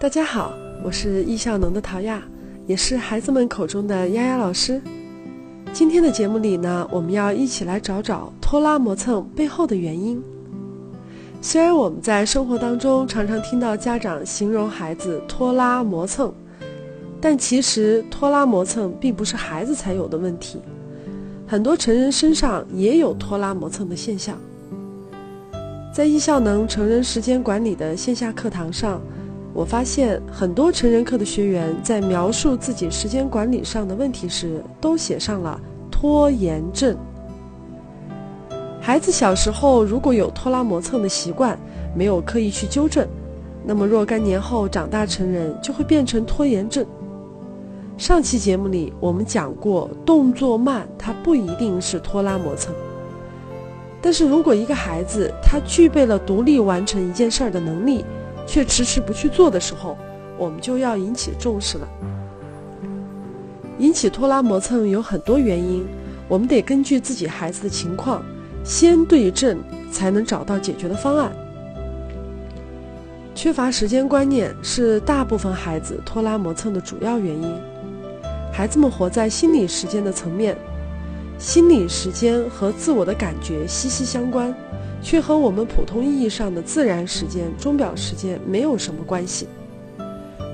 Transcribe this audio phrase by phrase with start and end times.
[0.00, 2.22] 大家好，我是易效能的陶亚，
[2.66, 4.80] 也是孩子们口中的丫丫老师。
[5.74, 10.18] 今天的节目里呢，我们要一起来找找拖拉磨蹭背后的原因。
[11.42, 16.32] 虽然我们在生活当中常常听到家长形容孩子拖拉磨蹭，
[17.20, 20.62] 但其实拖拉磨蹭并不是孩子才有的问题，
[21.46, 24.38] 很多成人身上也有拖拉磨蹭的现象。
[25.92, 28.98] 在易效能成人时间管理的线下课堂上，
[29.60, 35.60] 我发现很多成人课的学员在描述自己时间管理上的问题时，都写上了
[35.90, 36.96] 拖延症。
[38.80, 41.58] 孩子小时候如果有拖拉磨蹭的习惯，
[41.94, 43.06] 没有刻意去纠正，
[43.62, 46.86] 那么若干年后长大成人就会变成拖延症。
[47.98, 52.74] 上期节目里我们讲过，动作慢它不一定是拖拉磨蹭。
[54.00, 58.02] 但是如果一个孩子他具备了独立完成一件事儿的能力，
[58.50, 59.96] 却迟迟不去做的时候，
[60.36, 61.88] 我们就要引起重视了。
[63.78, 65.86] 引起拖拉磨蹭有很多原因，
[66.26, 68.24] 我们得根据自己孩子的情况，
[68.64, 69.56] 先对症，
[69.92, 71.30] 才能找到解决的方案。
[73.36, 77.54] 缺乏时间观念是大部分孩子拖拉磨蹭的主要原因。
[78.52, 80.58] 孩子们活在心理时间的层面。
[81.38, 84.52] 心理时间和自我的感觉息息相关，
[85.02, 89.48] 却和我们普通意义上的自然时间、钟表时间没有什么关系。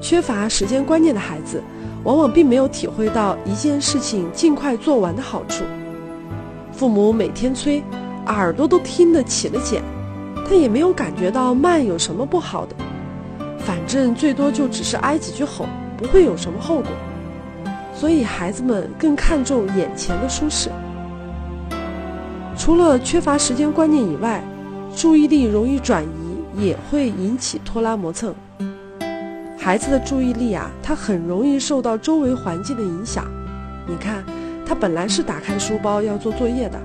[0.00, 1.62] 缺乏时间观念的孩子，
[2.02, 5.64] 往往并没有体会到一件事情尽快做完的好处。
[6.72, 7.82] 父母每天催，
[8.26, 9.80] 耳朵都听得起了茧，
[10.48, 12.74] 他也没有感觉到慢有什么不好的，
[13.58, 16.90] 反正最多就只是挨几句吼，不会有什么后果。
[17.94, 20.68] 所以，孩子们更看重眼前的舒适。
[22.64, 24.40] 除了缺乏时间观念以外，
[24.94, 28.32] 注意力容易转移也会引起拖拉磨蹭。
[29.58, 33.24] 孩子的注意力啊，他很容易受到周围环境的影响。
[33.84, 34.24] 你看，
[34.64, 36.78] 他本来是打开书包要做作业的，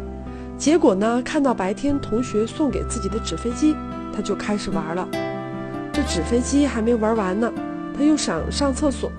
[0.57, 3.75] 结果呢，看到白天同学送给自己的纸飞机，
[4.11, 5.07] 他就开始玩了。
[5.93, 7.53] 这纸飞机还没玩完呢，
[7.95, 9.11] 他又想上厕所。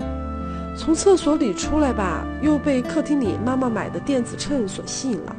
[0.75, 5.33] 从厕所里出来吧，又被客厅里妈妈买的电子秤所吸引了。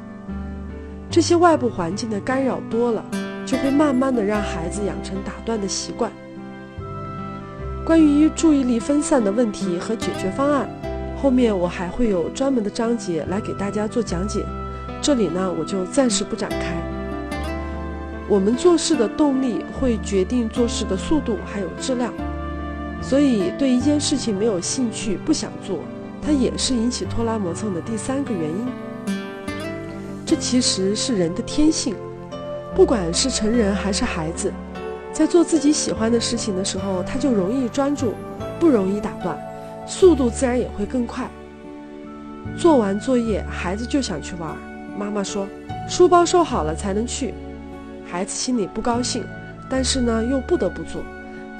[1.10, 3.04] 这些外部环境的干扰多了，
[3.44, 6.10] 就会慢慢的让孩子养成打断的习惯。
[7.84, 10.68] 关于注意力分散的问题和解决方案，
[11.20, 14.46] 后面我还会有专门的章节来给大家做讲解，
[15.02, 16.76] 这里呢我就暂时不展开。
[18.28, 22.14] 我们做事的动力会决定做事的速度还有质量。
[23.02, 25.80] 所以，对一件事情没有兴趣、不想做，
[26.22, 28.66] 它也是引起拖拉磨蹭的第三个原因。
[30.30, 31.96] 这其实是人的天性，
[32.72, 34.52] 不管是成人还是孩子，
[35.12, 38.14] 在做自己喜欢的事情的时候，他就容易专注，
[38.60, 39.36] 不容易打断，
[39.88, 41.28] 速度自然也会更快。
[42.56, 44.56] 做完作业，孩子就想去玩，
[44.96, 45.48] 妈妈说
[45.90, 47.34] ：“书包收好了才能去。”
[48.08, 49.24] 孩子心里不高兴，
[49.68, 51.02] 但是呢，又不得不做。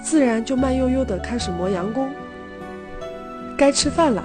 [0.01, 2.09] 自然就慢悠悠地开始磨洋工。
[3.57, 4.25] 该吃饭了，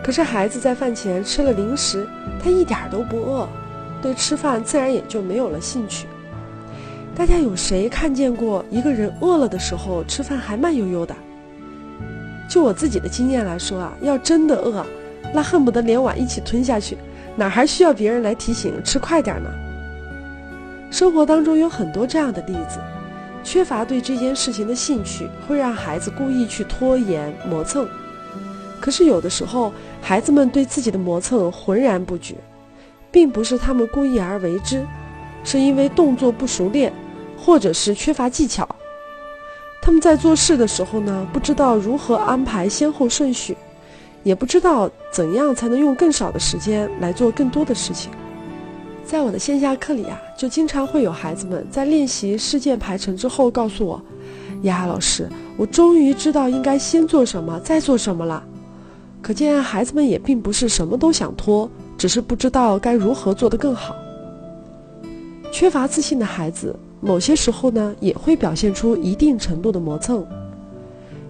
[0.00, 2.06] 可是孩子在饭前吃了零食，
[2.40, 3.48] 他一点都不饿，
[4.02, 6.06] 对吃饭自然也就没有了兴趣。
[7.14, 11.14] 大家有谁看见过一个人饿了的时候吃饭还慢悠悠的？
[12.48, 14.84] 就我自己的经验来说啊，要真的饿，
[15.34, 16.96] 那恨不得连碗一起吞下去，
[17.36, 19.50] 哪还需要别人来提醒吃快点呢？
[20.90, 22.80] 生活当中有很多这样的例子。
[23.42, 27.88] 缺乏对这件事情的兴趣，会让孩子故意去拖延磨蹭。
[28.80, 29.72] 可是有的时候，
[30.02, 32.34] 孩子们对自己的磨蹭浑然不觉，
[33.10, 34.86] 并不是他们故意而为之，
[35.44, 36.92] 是因为动作不熟练，
[37.36, 38.68] 或者是缺乏技巧。
[39.82, 43.56] 他们在做事的时候呢，不知道如何安排先后顺序，
[44.22, 48.10] 也不知道怎样才能用更少的时间来做更多的事情。
[49.04, 54.00] 在我的线下课里啊，就经常会有孩子们在练习事件排程之后告诉我
[54.62, 58.44] ：“呀，老师，我终于知道应该先做什么，再做什么了。”
[59.20, 61.68] 可见孩子们也并不是什么都想拖，
[62.00, 63.94] 只是不知道该如何做得更好。
[65.52, 70.26] 缺乏自信的孩子，某些时候呢，也会表现出一定程度的磨蹭，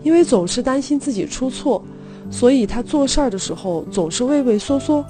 [0.04, 1.82] 因为总是担心自己出错，
[2.30, 5.04] 所以他做事儿的时候总是畏畏缩缩，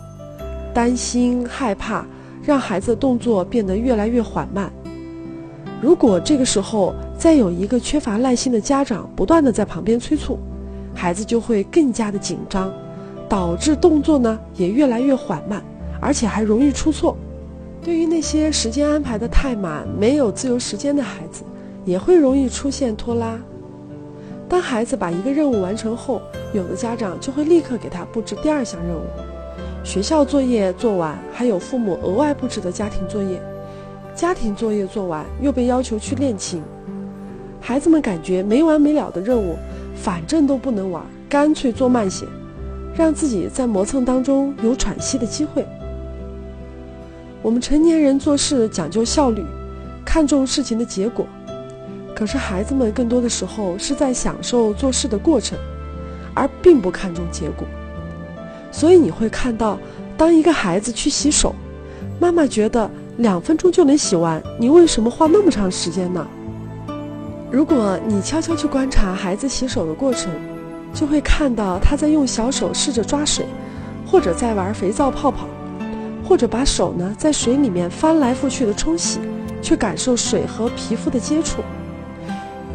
[0.73, 2.07] 担心害怕。
[2.43, 4.73] 让孩子动作变得越来越缓慢。
[5.83, 10.39] 如果这个时候再有一个缺乏耐心的家长不断的在旁边催促，
[10.95, 12.73] 孩子就会更加的紧张，
[13.31, 15.63] 导致动作呢也越来越缓慢，
[16.01, 17.17] 而且还容易出错。
[17.81, 21.45] 对于那些时间安排的太满、没有自由时间的孩子，
[21.85, 23.39] 也会容易出现拖拉。
[24.49, 26.21] 当孩子把一个任务完成后，
[26.53, 29.05] 有的家长就会立刻给他布置第二项任务。
[29.85, 33.41] 学校作业做完，还有父母额外布置的家庭作业。
[34.13, 36.61] 家庭作业做完，又被要求去练琴。
[37.61, 39.55] 孩子们感觉没完没了的任务，
[39.95, 42.27] 反正都不能玩，干脆做慢些，
[42.95, 45.67] 让自己在磨蹭当中有喘息的机会。
[47.43, 49.43] 我们成年人做事讲究效率，
[50.05, 51.27] 看重事情的结果。
[52.15, 55.59] 可是孩子们更多的时候是在享受做事的过程，
[56.35, 57.67] 而并不看重结果。
[58.71, 59.79] 所以你会看到，
[60.19, 61.55] 当一个孩子去洗手，
[62.19, 66.27] 妈妈觉得两分钟就能洗完，你为什么花那么长时间呢？
[67.51, 70.31] 如果你悄悄去观察孩子洗手的过程，
[70.93, 73.47] 就会看到他在用小手试着抓水，
[74.07, 75.47] 或者在玩肥皂泡泡，
[76.25, 79.21] 或者把手呢在水里面翻来覆去的冲洗，
[79.63, 81.63] 去感受水和皮肤的接触。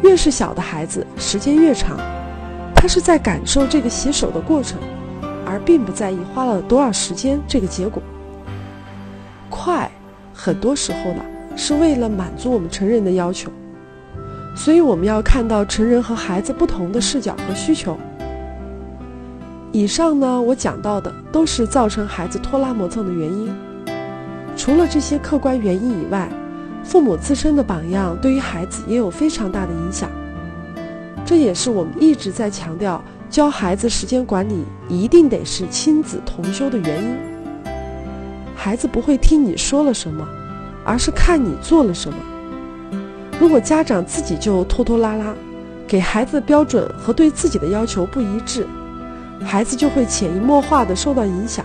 [0.02, 1.98] 越是小的孩子，时间越长，
[2.74, 4.78] 他是在感受这个洗手的过程，
[5.46, 8.02] 而并不在意花了多少时间这个结果。
[9.48, 9.90] 快，
[10.34, 11.22] 很多时候呢
[11.56, 13.50] 是为了满足我们成人的要求，
[14.56, 17.96] 所以我们要看到成人和孩子不同的视角和需求。
[19.70, 23.54] 以上呢，我讲到的都是造成孩子拖拉磨蹭的原因。
[24.56, 26.28] 除了这些客观原因以外，
[26.82, 30.10] 父母自身的榜样对于孩子也有非常大的影响，
[31.26, 37.14] 这也是我们一直在强调教孩子时间管理一定得是亲子同修的原因。
[38.56, 40.26] 孩子不会听你说了什么，
[40.84, 42.16] 而是看你做了什么。
[43.38, 45.34] 如果家长自己就拖拖拉拉，
[45.86, 48.66] 给孩子的标准和对自己的要求不一致，
[49.44, 51.64] 孩子就会潜移默化地受到影响，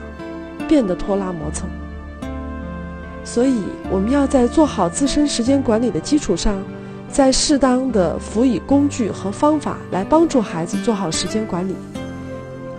[0.68, 1.70] 变得拖拉磨蹭。
[3.24, 6.62] 所以，我们要在做好自身时间管理的基础上，
[7.08, 11.76] 再适当的辅以工具和方法来帮助孩子做好时间管理。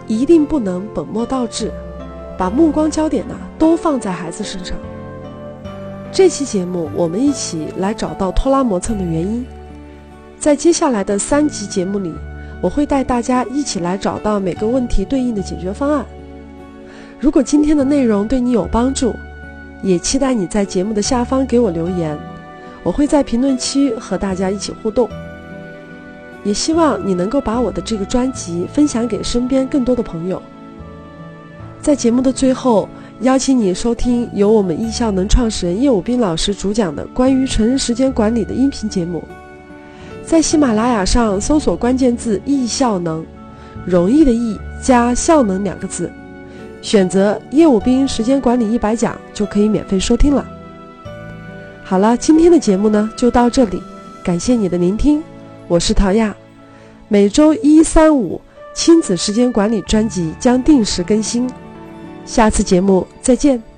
[0.06, 1.72] 一定不能本末倒置，
[2.36, 4.76] 把目光焦点呢都放在孩子身上。
[6.12, 9.46] 这期节目，我们一起来找到拖拉磨蹭的原因。
[10.38, 12.12] 在接下来的三集节目里，
[12.60, 16.04] 我会带大家一起来找到每个问题对应的解决方案。
[17.18, 19.14] 如果今天的内容对你有帮助，
[19.82, 22.18] 也期待你在节目的下方给我留言，
[22.82, 25.08] 我会在评论区和大家一起互动。
[26.44, 30.42] 也希望你能够把我的这个专辑分享给身边更多的朋友。
[31.80, 32.86] 在节目的最后，
[33.22, 39.22] 邀请你收听由我们易效能创始人叶武斌老师主讲的关于成人时间管理的音频节目。
[40.26, 43.24] 在喜马拉雅上搜索关键字“易效能”，
[43.86, 46.10] 容易的易加效能两个字。
[46.80, 50.44] 选择业务兵时间管理一百讲就可以免费收听了。
[51.84, 53.80] 好了，今天的节目呢就到这里，
[54.24, 55.22] 感谢你的聆听，
[55.68, 56.34] 我是陶亚。
[57.06, 58.40] 每周一、三、五
[58.74, 61.48] 亲子时间管理专辑将定时更新，
[62.24, 63.71] 下次节目再见。